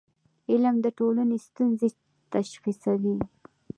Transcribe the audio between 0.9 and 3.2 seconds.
ټولنې ستونزې تشخیصوي.